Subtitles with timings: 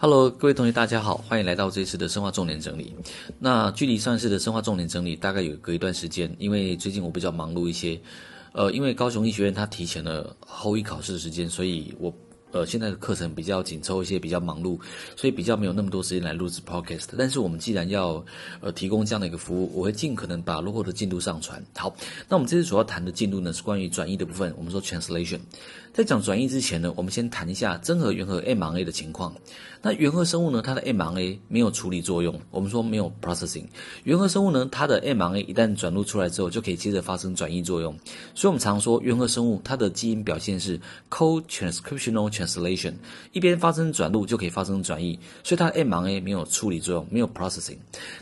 [0.00, 2.94] Hello，各位同学，大家好，欢迎来到这次的生化重点整理。
[3.40, 8.00] 那距离上一次的生化重点整理大概有隔一段时间，因为最近我比较忙碌一些，
[8.52, 12.14] 呃，因为高雄医学院它提前了后一考试的时间，所以我。
[12.50, 14.80] 呃，现在的课程比较紧凑一些，比较忙碌，
[15.14, 17.08] 所以比较没有那么多时间来录制 podcast。
[17.18, 18.24] 但是我们既然要
[18.62, 21.62] 呃提供这样的一个服务，我会尽可能把落后的进度上传。
[21.76, 21.94] 好，
[22.26, 24.50] 那我们这次主要谈的进度呢，是关于转译的部分。
[24.56, 25.40] 我们说 translation。
[25.98, 29.34] 在讲转译之前呢，我们先谈一下真核原核 mRNA 的情况。
[29.82, 33.64] 那原核生物呢，它的 mRNA 没有处理作用，我们说没有 processing。
[34.04, 37.92] 原核生物呢，它的 mRNA 一旦转录出来之后，就可以接着发生转译作用。
[38.32, 42.94] 所以我们常说原核生物它的基因表现是 co-transcriptional translation，
[43.32, 47.78] 一边发生转录就可以发生转译，所以它的 mRNA 没有处理作用，没有 processing。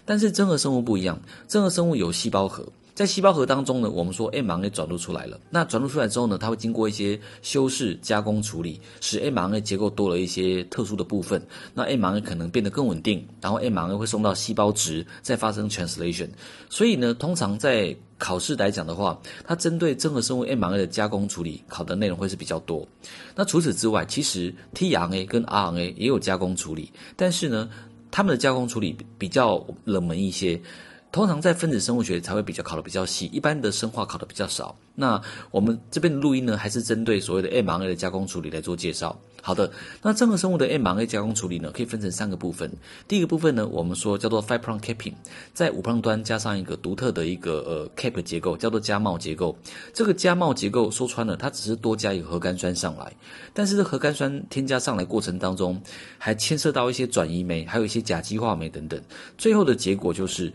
[0.06, 2.66] 但是真核生物不一样，真核生物有细胞核。
[2.96, 5.38] 在细胞核当中呢，我们说 mRNA 转录出来了。
[5.50, 11.46] 那转录出来之后呢，它会经过一些修饰、加工处理，使 mRNA 结构多了一些特殊的部分。
[11.74, 16.30] 那 mRNA 可能变得更稳定，然后 mRNA 会送到细胞质，再发生 translation。
[16.70, 22.88] 所以呢，通常在考试来讲的话，它针对真核生物 mRNA 的加工处理，考的内容会是比较多。
[23.34, 27.68] 那除此之外，其实 tRNA 跟 RNA 也有加工处理，但是呢，
[28.10, 30.58] 他们的加工处理比较冷门一些。
[31.16, 34.76] 通常在分子生物学才会比较考得比较细，一般的生化考得比较少。
[34.94, 35.18] 那
[35.50, 39.18] 我们这边的录音呢，还是针对所谓的 mRNA 的加工处理来做介绍。
[39.40, 42.70] 好的，那真核生物的 mRNA 加工处理呢，可以分成三个部分。
[43.08, 45.14] 第一个部分呢，我们说叫做 five prime capping，
[45.54, 49.56] 在五旁端加上一个独特的一个呃 cap 结构，叫做加帽结构。
[49.94, 53.10] 这个加帽结构说穿了，它只是多加一个核苷酸上来，
[53.54, 55.80] 但是这核苷酸添加上来过程当中，
[56.18, 59.00] 还牵涉到一些转移酶，还有一些甲基化酶等等，
[59.38, 60.52] 最后的结果就是。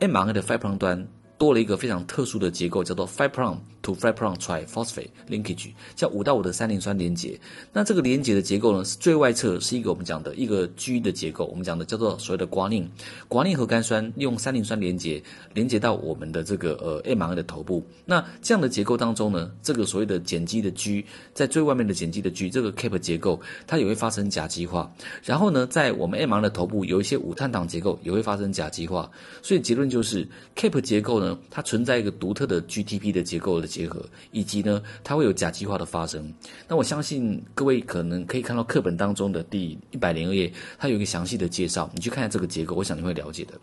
[0.00, 1.06] 一盲的发一端
[1.40, 7.40] 多了一个非常特殊的结构，叫做 five prime to five prime triphosphate linkage，叫五到五的三磷酸连结。
[7.72, 12.86] 那这个连结的结构呢，是最外侧是一个我们讲的一个 G 的结构，我们讲的叫做所谓的 guanine。
[13.30, 15.22] guanine 核苷酸用三磷酸连结
[15.54, 17.82] 连接到我们的这个呃 m r 的头部。
[18.04, 24.92] 那这样的结构当中呢，这个所谓的碱基的 G 在最外面的碱基的 G 这个 cap 结构，它也会发生甲基化。
[25.24, 29.10] 然后呢，在我们 m r 的头部有一些五碳糖结构也会发生甲基化。
[29.40, 34.04] 所以结论就是 cap 结构呢，它存在一个独特的 GTP 的结构的结合。
[34.32, 36.32] 以及呢，它会有甲基化的发生。
[36.68, 41.90] 那我相信各位可能可以看到课本当中的第一百零二页，它有一个详细的介绍。
[41.94, 43.54] 你去看下这个结构，我想你会了解的。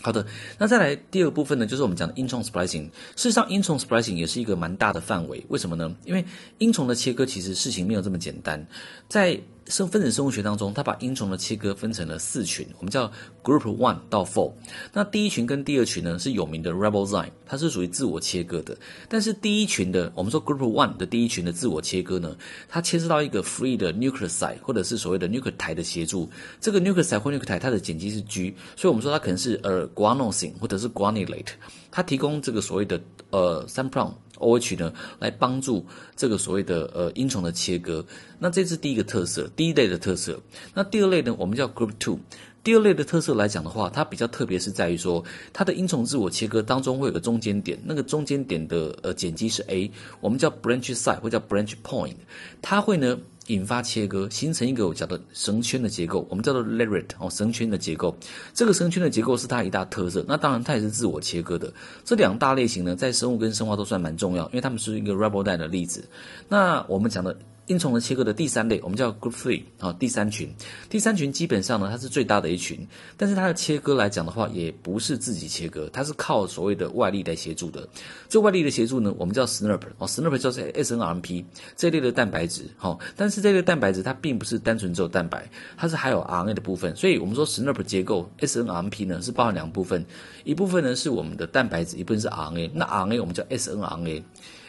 [0.00, 0.26] 好的，
[0.58, 2.86] 那再来第二部分呢，就是我们讲的 Intron Splicing。
[3.14, 5.44] 事实上，，Intron Splicing 也是一个蛮大的范围。
[5.48, 5.94] 为什么呢？
[6.04, 6.24] 因为
[6.58, 8.66] 阴丛的切割其实事情没有这么简单。
[9.08, 13.10] 在生分子生物学当中，它把英虫的切割分成了四群，我们叫
[13.42, 14.52] Group One 到 Four。
[14.92, 18.76] 那第一群跟第二群呢，是有名的 Ribozyme，它是属于自我切割的。
[19.08, 22.36] 但是第一群的，我们说 Group One 的第一群的自我切割呢，
[22.68, 26.28] 它牵涉到一个 Free 的 Nucleoside 或者是所谓的 Nucleotide 的协助。
[26.60, 31.52] 这个 Nucleoside 或 Nucleotide 它的碱基是 G，所以我们说它可能是呃 Guanosine 或者是 Guanylate，
[31.90, 33.00] 它提供这个所谓的
[33.30, 34.12] 呃三 prime。
[34.38, 35.84] OH 呢，来帮助
[36.16, 38.04] 这个所谓的呃音虫的切割。
[38.38, 40.40] 那这是第一个特色，第一类的特色。
[40.74, 42.18] 那第二类呢，我们叫 Group Two。
[42.64, 52.14] 第二类的特色来讲的话，它比较特别是在于说，它的音虫自我切割当中会有个中间点，那个中间点的呃碱基是 A，我们叫 Branch Site 或叫 Branch Point，
[52.60, 53.18] 它会呢。
[53.52, 58.16] 引发切割，形成一个我叫做绳圈的结构，我们叫做 lariat 哦，绳圈的结构。
[58.54, 60.24] 这个绳圈的结构是它一大特色。
[60.26, 61.72] 那当然，它也是自我切割的。
[62.04, 66.04] 这两大类型呢，在生物跟生化都算蛮重要，因为它们是一个 ribodyne 的例子。
[66.48, 67.36] 那我们讲的。
[67.66, 70.52] 阴丛的切割的第三类，我们叫 Group Three 啊，第三群。
[70.90, 72.86] 第三群基本上呢，它是最大的一群，
[73.16, 77.88] 但是它的切割来讲的话，也不是自己切割，它是靠所谓的外力来协助的。
[78.28, 81.44] 这外力的协助呢，我们叫 SNRP 哦，SNRP 就是 snrp
[81.76, 82.64] 这一类的蛋白质。
[82.76, 86.94] 好，但是这类蛋白质它并不是单纯只有蛋白，它是还有 RNA 的部分。
[86.96, 90.04] 所以我们说 SNRP 结构 snrp 呢是包含两部分，
[90.42, 92.70] 一部分呢是我们的蛋白质，一部分是 RNA。
[92.74, 94.22] 那 RNA 我们叫 SNRNA。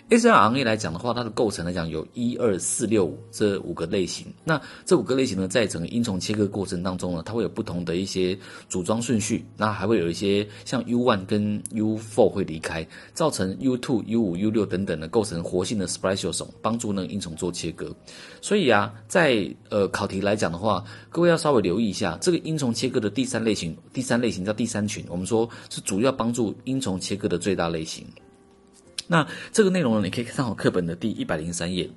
[0.09, 4.27] S RNA 来讲的话，它的构成来讲有一二四六五这五个类型。
[4.43, 8.37] 那这五个类型呢，在整个阴丛切割过程当中呢，它会有不同的一些
[8.69, 9.43] 组装顺序。
[9.57, 17.95] 那还会有一些像 U1 跟 U4 会离开，造成 U2、U5、U6 等等的构成活性的 spliceosome，帮助那个阴丛做切割。
[18.39, 23.75] 所以啊，在呃考题来讲的话，各位要稍微留意一下这个阴丛切割的第三类型。
[23.91, 28.05] 第三类型叫第三群，我们说是主要帮助阴丛切割的最大类型。
[29.13, 31.87] 那这个内容呢，你可以看好课本的第一百零三页。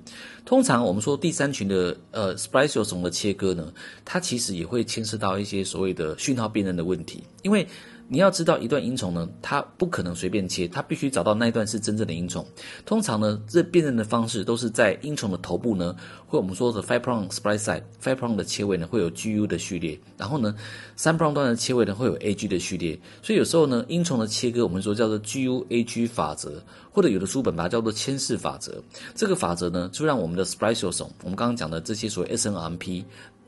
[0.45, 3.73] 通常我们说第三群的呃 spliceosome 的切割呢，
[4.05, 7.65] 它其实也会牵涉到一些所谓的讯号辨认的问题，因为
[8.09, 12.45] 你要知道一段音虫呢，它不可能随便切，它必须找到那一段是真正的音虫。
[12.85, 15.95] 通常呢，这辨认的方式都是在音虫的头部呢，
[16.25, 20.53] 或我们说的 five prong splice side five prong 的切位呢会有 GU 的序列，然后呢，
[20.97, 22.99] 三 prong 端的切位呢会有 AG 的序列。
[23.21, 26.61] 所以有时候呢，音虫的切割我们说叫做 GU-AG 法则，
[26.91, 28.83] 或者有的书本把它叫做牵式法则。
[29.15, 33.05] 这个法则呢，就让我们的 spliceosome，我们刚刚讲的这些所谓 SNRNP。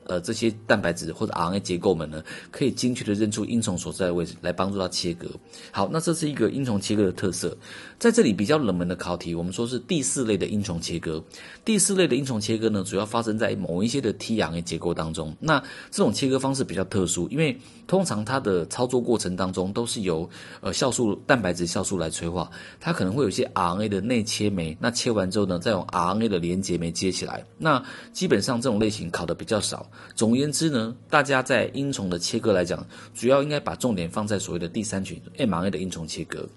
[0.10, 5.30] 呃，这些蛋白质或者 RNA 结构们呢，可以精确地认出音虫所在的位置，来帮助它切割。
[5.72, 7.56] 好，那这是一个音虫切割的特色。
[8.00, 11.24] 在这里比较冷门的考题，我们说是第四类的音虫切割。
[11.64, 15.36] 第四类的音虫切割呢，主要发生在某一些的 tRNA 结构当中。
[15.40, 15.60] 那
[15.92, 20.28] 这种切割方式比较特殊，因为通常它的操作过程当中都是由
[20.62, 24.76] 呃酵素蛋白质酵素来催化，它可能会有一些 RNA 的内切酶。
[24.80, 27.46] 那切完之后呢，再用 RNA 的连结酶接起来。
[27.58, 29.86] 那基本上这种类型考的比较少。
[30.16, 36.48] 总而言之呢，大家在音虫的切割来讲，主要应该把重点放在所谓的第三群 M R A 的音虫切割。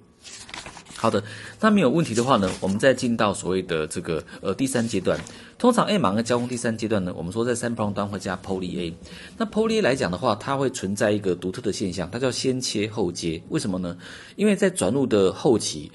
[0.97, 1.23] 好的，
[1.61, 5.19] 那没有问题的话呢，我们再进到所谓的这个呃第三阶段。
[5.59, 8.95] 通常 M R A 交工第三阶段呢，我们说在三 prong 端会加 poly A。
[9.37, 13.43] 那 poly A 来讲的话，它会存在一个独特的现象，它叫先切后接。
[13.49, 13.97] 为什么呢？
[14.37, 15.91] 因为在转录的后期。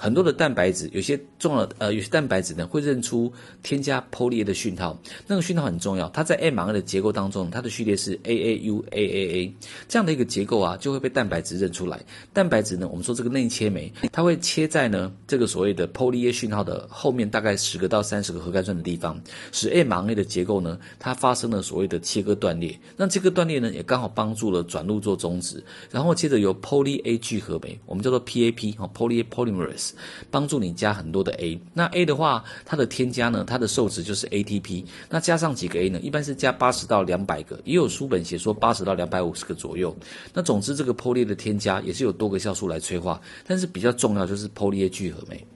[0.00, 3.32] 很多的蛋白质，有些重要的呃，有些蛋白质呢会认出
[3.64, 4.96] 添加 poly A 的讯号，
[5.26, 6.08] 那个讯号很重要。
[6.10, 9.52] 它在 mRNA 的结构当中，它的序列是 AAUAAA
[9.88, 12.00] 这样的一个结构啊，就会被蛋白质认出来。
[12.32, 22.78] 蛋白质呢，我们说这个内切酶，它会切在呢这个所谓的 poly A 讯号的后面，大概十个到三十个核苷酸的地方，使 mRNA 的结构呢它发生了所谓的切割断裂。
[22.96, 25.60] 那这个断裂呢，也刚好帮助了转录做终止，
[25.90, 29.87] 然后接着由 poly A 聚合酶，我们叫做 PAP 哈，poly A polymerase。
[30.30, 39.96] 帮助你加很多的 A，那 A 的话，它的添加呢，它的受值就是 ATP，那加上几个 A 呢，一般是加八十到两百个，也有书本写说八十到两百五十个左右。
[40.32, 45.46] 那总之，这个 Poly 的添加也是有多个酵素来催化，但是比较重要就是 Poly A 聚合酶。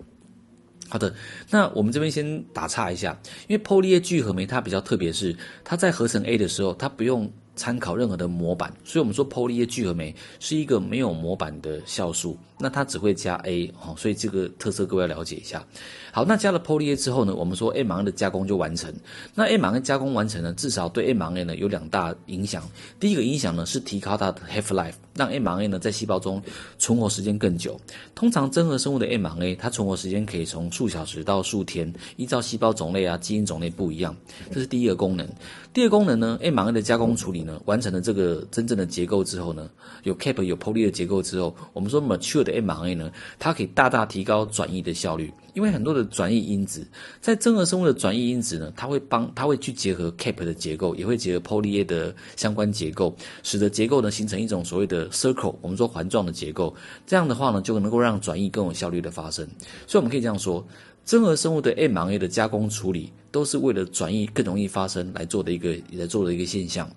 [0.88, 1.14] 好的，
[1.50, 3.18] 那我们这边先打岔一下，
[3.48, 5.34] 因为 Poly A 聚合酶它比较特别，是
[5.64, 7.32] 它在合成 A 的时候，它不用。
[7.62, 15.64] 参考任何的模板，所以我们说 Poly A 聚合酶是一个没有模板的酵素，那它只会加 A 哦，所以这个特色各位要了解一下。
[16.10, 18.92] 好，那加了 Poly A 之后呢，我们说 m r n 的加工就完成。
[19.32, 22.68] 那 m r n 加工完成呢，至少对 m r n 呢有两大影响。
[22.98, 26.42] 第一个影响呢是提高它的 half life，让 m r n 呢在细胞中
[26.78, 27.80] 存活时间更久。
[28.16, 34.16] 通常真核生物的 m r n 它存活时间可以从数小时到数天，依照细胞种类啊、基因种类不一样，
[34.50, 35.24] 这是第一个功能。
[35.72, 39.70] 第二个功能呢 m r n 的加工处理呢完成了这个真正的结构之后呢，
[40.02, 46.86] 有 cap 有 poly 的结构之后，我们说 mature 的 mRNA 呢，它可以大大提高转译的效率，因为很多的转译因子，
[47.20, 56.74] 在真核生物的转译因子呢，它会帮它会去结合 cap 的结构，也会结合 poly A 的相关结构，使得结构呢形成一种所谓的 circle，我们说环状的结构，
[57.06, 59.46] 这样的话呢，就能够让转译更有效率的发生，
[59.86, 60.64] 所以我们可以这样说。
[61.04, 66.88] 真核生物的 mRNA 的加工处理，都是为了转译更容易发生来做的一个来做的一个现象。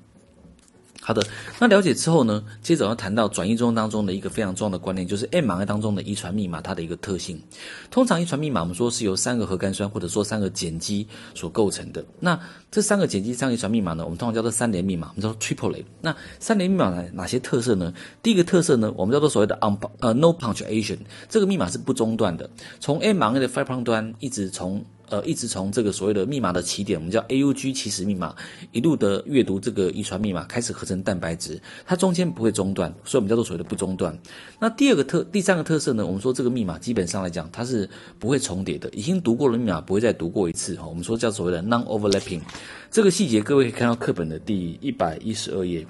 [1.07, 1.23] 好的，
[1.59, 7.39] 那了解之后呢，接着要谈到转移中当中的一个非常重要的观念，就是 m r 当中的遗传密码它的一个特性。
[7.91, 12.03] 通常遗传密码我们说是由三个核苷酸或者说三个碱基所构成的。
[12.19, 12.39] 那
[12.71, 15.85] 这三个碱基三个遗传密码呢，我们通常叫做三联密码，我们叫做 triplet。
[16.01, 17.93] 那三联密码哪哪些特色呢？
[18.23, 20.97] 第一个特色呢，我们叫做所谓的 un 呃 no punctuation，
[21.29, 22.49] 这个密码是不中断的，
[22.79, 28.35] 从 mRNA 的 five prong 端一直从呃，一直从这个所谓的密码的起点，我们叫 AUG 起始密码，
[28.71, 34.17] 一路的阅读这个遗传密码，开始合成蛋白质，它中间不会中断，所以我们叫做所谓的不中断。
[34.59, 40.85] 那第二个特，第三个特色呢，我们说这个密码基本上来讲，它是不会重叠的，已经读过的密码不会再读过一次哈。
[40.85, 42.41] 我们说叫所谓的 non-overlapping，
[42.89, 45.85] 这个细节各位可以看到课本的第一百一十二页。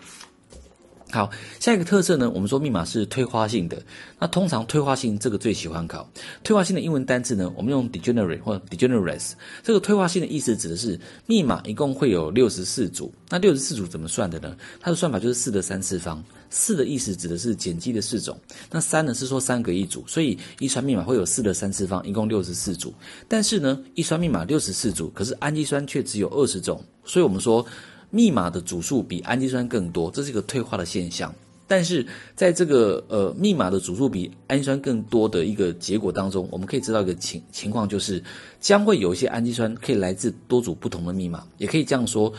[1.16, 1.32] 好，
[1.62, 3.82] 下一个特色呢，我们说密码是退化性的。
[4.20, 6.06] 那通常退化性这个最喜欢考
[6.44, 9.32] 退化性的英文单字呢，我们用 degenerate 或 degenerates。
[9.64, 13.14] 这个退化性的意思指的是密码一共会有六十四组。
[13.30, 14.58] 那六十四组怎么算的呢？
[14.82, 16.22] 它的算法就是四的三次方。
[16.50, 18.38] 四的意思指的是碱基的四种。
[18.70, 22.94] 那三呢是说三个一组，所以遗传密码会有四的三次方，一共六十四组。
[23.30, 27.66] 但是呢，遗传密码六十四组，可是氨基酸却只有二十种，所以我们说。
[28.16, 31.36] 密码的组数比氨基酸更多，这是一个退化的现象。
[31.68, 38.24] 但是在这个呃密码的组数比氨基酸更多的一个结果当中，我们可以知道一个情情况，就是
[38.62, 42.32] 将会有一些氨基酸可以来自多组不同的密码，也可以这样说，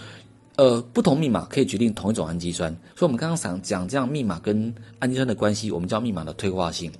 [0.57, 2.75] 呃，不同密码可以决定同一种氨基酸。
[2.95, 6.91] 所以，我们刚刚想讲这样密码跟氨基酸的关系，我们叫密码的退化性。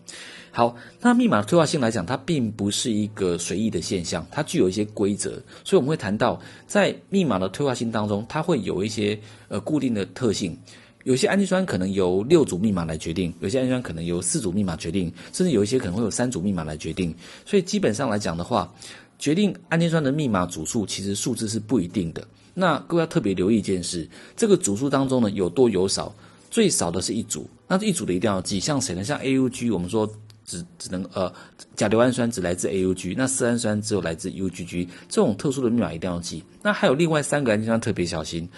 [0.57, 5.33] 好，那密码的退化性来讲，它并不是一个随意的现象，它具有一些规则，
[5.63, 10.57] 所以我们会谈到，在密码的退化性当中，它会有一些呃固定的特性。
[11.05, 17.15] 有些氨基酸可能由六组密码来决定，有些氨基酸可能由四组密码决定，甚至有一些可能会有三组密码来决定。
[17.45, 18.73] 所以基本上来讲的话，
[19.19, 22.27] 决定氨基酸的密码组数其实数字是不一定的。
[22.55, 26.15] 那各位要特别留意一件事，这个组数当中呢，有多有少，
[26.51, 29.05] 最少的是一组，那这一组的一定要记，像谁呢？
[29.05, 30.11] 像 AUG，我们说
[30.47, 31.31] 只只能呃
[31.75, 36.43] 甲硫氨酸只来自 AUG，那色氨酸只有来自 UGG，这种特殊的密码一定要记。
[36.63, 38.49] 那还有另外三个氨基酸特别小心。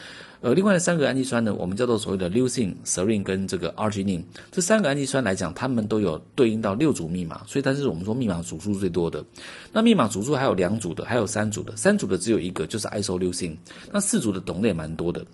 [0.41, 9.25] 呃，另外的三个氨基酸呢，我们叫做所谓的 leucine、serine 跟这个 arginine，这三个氨基酸来讲，它们都有对应到六组密码，所以它是我们说密码组数最多的。
[9.73, 13.57] 那密码组数还有两组的，还有三组的，三组的只有一个，就是 isoleucine。
[13.91, 15.27] 那四组的种类蛮多的。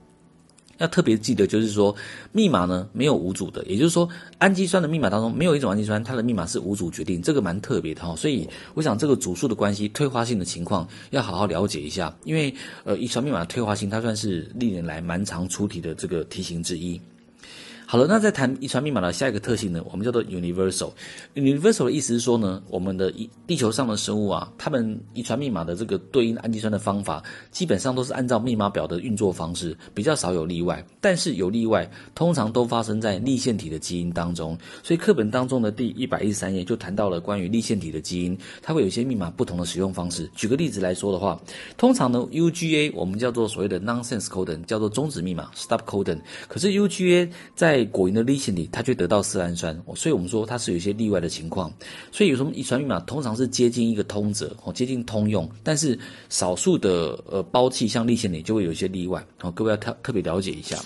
[0.78, 1.94] 要特别记得，就是说
[2.32, 8.14] 密码呢没有无主的，也就是说氨基酸的密码当中没有一种氨基酸它的密码是无主决定，这个蛮特别的哈。
[8.16, 12.54] 所以我想这个组数的关系、退化性的情况要好好了解一下，因为
[12.84, 17.00] 呃遗传密码的退化性它算是历年来蛮常出题的这个题型之一。
[17.86, 20.90] 好了，那在谈遗传密码的下一个特性呢，我们叫做 universal。
[21.34, 30.84] universal 的意思是说呢，我们的一地球上的生物啊，它们遗传密码的这个对应氨基酸的方法，基本上都是按照密码表的运作方式，比较少有例外。
[31.00, 34.56] 但是有例外，通常都发生在立线体的基因当中。
[34.82, 40.28] 所以课本当中的第一百一十三页就谈到了关于立线体的基因，它会有一些密码不同的使用方式。
[40.34, 41.38] 举个例子来说的话，
[41.76, 46.18] 通常呢，UGA 我们叫做所谓的 nonsense codon，叫做终止密码 stop codon。
[46.48, 51.72] 可是 UGA 在果蝇的粒线体，它却得到色氨酸，所以我们说它是有一些例外的情况。
[52.12, 55.98] 所以有什么遗传密码通常是接近一个通则，哦，接近通用，但是
[56.28, 60.78] 少数的呃胞器像粒线里就会有一些例外，哦，各位要特特别了解一下。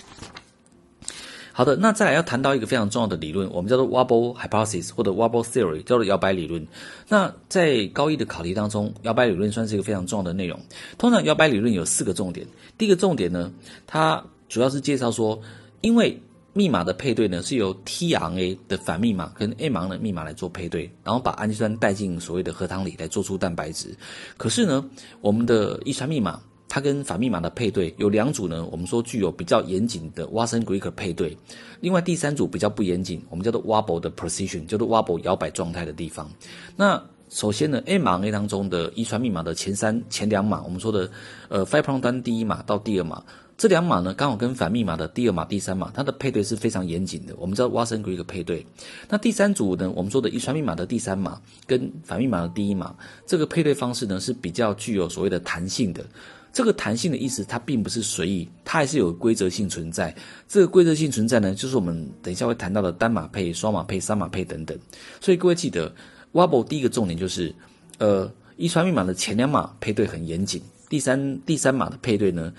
[1.52, 6.64] 好的，那再来要谈到一个非常重要的理论，我们叫做 Wobble Hypothesis 或者 Wobble Theory，叫做摇摆理论。
[7.08, 10.56] 那在高一的考题当中，摇摆理论算是一个非常重要的内容。
[10.98, 12.46] 通常摇摆理论有四个重点，
[12.78, 13.50] 第一个重点呢，
[13.88, 15.36] 它主要是介绍说，
[15.80, 16.16] 因为
[16.58, 23.96] 密码的配对呢，是由 tRNA 的反密码跟 m r 的密码来做配对，然后把氨基酸带进所谓的核糖里来做出蛋白质。
[24.36, 24.84] 可是呢，
[25.20, 31.38] 我们的遗传密码它跟反密码的配对有两组呢，我们说具有比较严谨的 Watson-Crick 配对。
[31.80, 36.28] 另外第三组比较不严谨，我们叫做 Wobble 的 precision，叫做 Wobble 摇摆状态的地方。
[36.74, 41.10] 那首先呢，M R A 当中的遗传密码的前三前两码，我们说的
[41.48, 43.22] 呃 Five Prime 端第一码到第二码。
[43.56, 47.34] 这两码呢，刚好跟反密码的第二码、第三码，它的配对是非常严谨的。
[47.36, 48.64] 我们叫 Watson-Crick 配对。
[49.08, 52.94] 那第三组呢，我们说的遗传密码的第三码跟反密码的第一码，
[53.26, 56.04] 这个配对方式呢是比较具有所谓的弹性的。
[56.52, 60.14] 这个弹性的意思，它并不是随意，它还是有规则性存在。
[60.46, 64.78] 这个规则性存在呢，就是我们等一下会谈到的单码配、双码配、三码配等等。
[65.20, 65.92] 所以各位记得
[66.32, 67.54] ，Wobble 第一个重点就是，
[67.98, 72.52] 呃，遗传密码的前两码配对很严谨，第三第三码的配对呢，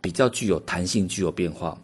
[0.00, 1.76] 比较具有弹性，具有变化。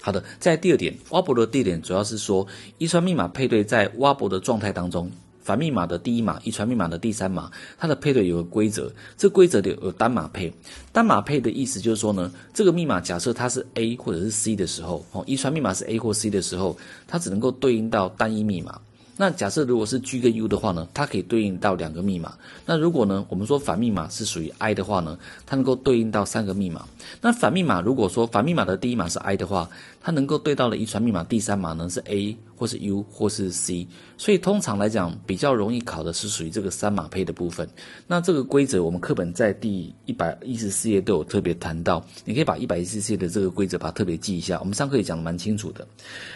[0.00, 2.44] 好的，在第二点，Wobble 的第二点主要是说，
[2.78, 5.08] 遗传密码配对在 Wobble 的状态当中，
[5.40, 7.48] 反密码的第一码，遗传密码的第三码，
[7.78, 10.52] 它的配对有个规则，这规则的有单码配。
[10.92, 16.76] 单码配的意思就是说呢，这个密码假设它是 A 或者是 C 的时候，哦，遗传密码是 A 或 C 的时候，
[17.06, 18.80] 它只能够对应到单一密码。
[19.22, 22.34] 那假设如果是 G 跟 U 的话呢，它可以对应到两个密码。
[22.66, 26.84] 那如果呢，我们说反密码是属于 I 的话呢，它能够对应到三个密码。
[27.20, 33.86] 那反密码如果说反密码的第一码是 I 的话，它能够对到的遗传密码第三码呢是 A 或是 U 或是 C。
[34.18, 37.68] 所以通常来讲，比较容易考的是属于这个三码配的部分。
[38.08, 44.58] 那这个规则我们课本在第一百一十四页都有特别谈到，你可以把一百一十四页的这个规则把它特别记一下。
[44.58, 45.86] 我们上课也讲得蛮清楚的。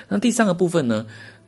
[0.09, 1.05] 那第三个部分呢？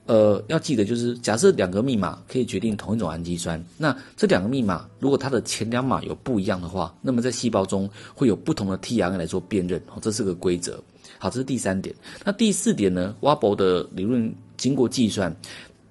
[0.09, 10.83] 呃，要记得就是，假设两个密码可以决定同一种氨基酸，那这两个密码如果它的前两码有不一样的话，那么在细胞中会有不同的 tRNA 来做辨认，哦，这是个规则。
[11.19, 11.95] 好，这是第三点。
[12.25, 15.35] 那第四点呢蛙博的理论经过计算。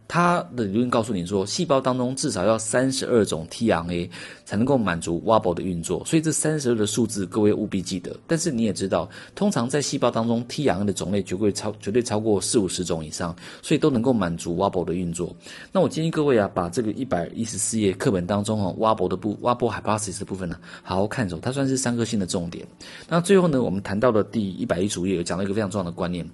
[0.08, 4.10] 它的理论告诉你说，细胞当中至少要三十二种 tRNA
[4.46, 8.16] 才能够满足 Wobble 的运作，所以这三十二的数字各位务必记得。
[8.26, 15.36] 但是你也知道，通常在细胞当中 tRNA 的种类绝对超绝对超过四五十种以上，所以都能够满足 Wobble 的运作。
[15.72, 22.66] 那我建议各位啊，把这个一百一十四页课本当中哦 Wobble 的部 Wobble Hypothesis 的部分呢，好好看熟，它算是三颗星的重点。
[23.10, 26.26] 那最后呢，我们谈到的第一百一十五页有讲到一个非常重要的观念。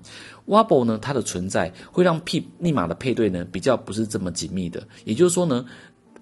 [0.48, 5.66] Wobble 呢，它的存在会让 P 密码的配对呢比较不是这么紧密的，也就是说呢，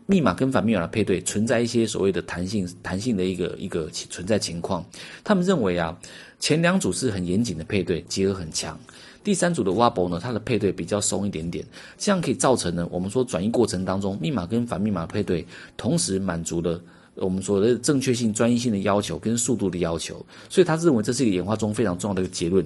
[0.05, 4.85] 密码跟反密码的配对存在一些所谓的弹性弹性的一个一个存在情况。
[5.23, 5.97] 他们认为啊，
[6.39, 8.79] 前两组是很严谨的配对，结合很强。
[9.23, 11.63] 第三组的 Wobble 呢，它的配对比较松一点点，
[11.97, 15.45] 这样可以造成呢，我们说转移过程当中密码跟反密码配对
[15.77, 16.81] 同时满足了
[17.15, 22.65] 我们所谓的正确性、专一性的要求跟速度的要求，所以他认为这是一个演化中非常重要的一个结论。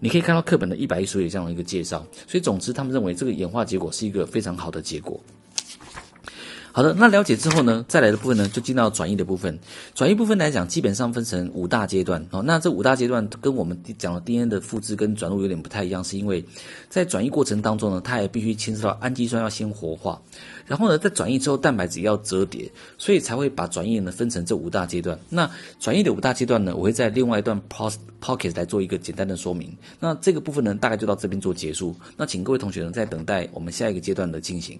[0.00, 5.18] 你可以看到课本的一百一十页这样的一个介绍，所以总之他们认为这个演化结果是一个非常好的结果。
[6.76, 9.56] 好的，那了解之后呢，再来的部分呢，就进到转译的部分。
[9.94, 12.26] 转译部分来讲，基本上分成五大阶段。
[12.32, 16.44] 哦，那这五大阶段跟我们讲的 DNA 的复制跟转录有点不太一样，是因为
[16.88, 20.20] 在转译过程当中呢，它也必须牵涉到氨基酸要先活化，
[20.66, 25.16] 然后呢，在转译之后，蛋白质要折叠，所以才会把转译呢分成这五大阶段。
[25.28, 29.72] 那转译的五大阶段呢，我会在另外一段 pos pocket 来做一个简单的说明。
[30.00, 31.94] 那这个部分呢，大概就到这边做结束。
[32.16, 34.76] 那请各位同学呢，在等待我们下一个阶段的进行。